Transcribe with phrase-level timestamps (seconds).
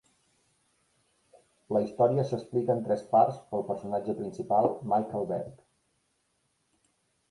[1.77, 5.57] La història s'explica en tres parts pel personatge principal, Michael Berg.